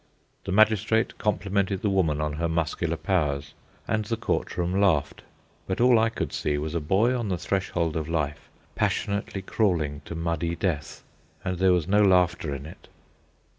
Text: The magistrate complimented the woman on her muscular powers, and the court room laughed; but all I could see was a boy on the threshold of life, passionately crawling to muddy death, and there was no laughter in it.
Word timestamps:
The 0.45 0.51
magistrate 0.51 1.19
complimented 1.19 1.83
the 1.83 1.89
woman 1.91 2.21
on 2.21 2.33
her 2.33 2.49
muscular 2.49 2.97
powers, 2.97 3.53
and 3.87 4.03
the 4.03 4.17
court 4.17 4.57
room 4.57 4.81
laughed; 4.81 5.21
but 5.67 5.79
all 5.79 5.99
I 5.99 6.09
could 6.09 6.33
see 6.33 6.57
was 6.57 6.73
a 6.73 6.79
boy 6.79 7.15
on 7.15 7.29
the 7.29 7.37
threshold 7.37 7.95
of 7.95 8.09
life, 8.09 8.49
passionately 8.73 9.43
crawling 9.43 10.01
to 10.05 10.15
muddy 10.15 10.55
death, 10.55 11.03
and 11.45 11.59
there 11.59 11.71
was 11.73 11.87
no 11.87 12.01
laughter 12.01 12.51
in 12.55 12.65
it. 12.65 12.87